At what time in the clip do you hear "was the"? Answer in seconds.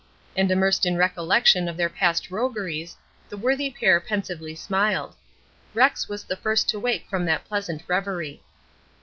6.09-6.35